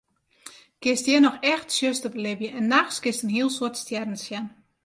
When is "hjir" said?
1.09-1.21